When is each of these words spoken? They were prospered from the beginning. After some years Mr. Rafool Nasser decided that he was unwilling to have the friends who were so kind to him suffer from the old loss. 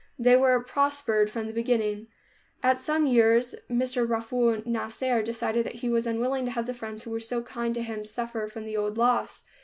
They 0.17 0.35
were 0.35 0.59
prospered 0.63 1.29
from 1.29 1.45
the 1.45 1.53
beginning. 1.53 2.07
After 2.63 2.81
some 2.81 3.05
years 3.05 3.53
Mr. 3.69 4.03
Rafool 4.03 4.65
Nasser 4.65 5.21
decided 5.21 5.63
that 5.67 5.75
he 5.85 5.89
was 5.89 6.07
unwilling 6.07 6.45
to 6.45 6.51
have 6.53 6.65
the 6.65 6.73
friends 6.73 7.03
who 7.03 7.11
were 7.11 7.19
so 7.19 7.43
kind 7.43 7.75
to 7.75 7.83
him 7.83 8.03
suffer 8.03 8.47
from 8.47 8.65
the 8.65 8.75
old 8.75 8.97
loss. 8.97 9.43